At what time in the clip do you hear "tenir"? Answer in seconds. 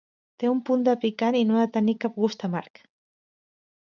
1.75-1.95